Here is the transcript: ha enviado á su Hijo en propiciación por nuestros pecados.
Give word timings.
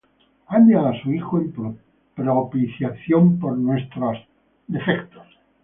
ha 0.47 0.55
enviado 0.57 0.87
á 0.91 0.95
su 0.99 1.13
Hijo 1.13 1.37
en 1.37 1.77
propiciación 2.15 3.37
por 3.39 3.55
nuestros 3.55 4.17
pecados. 4.67 5.27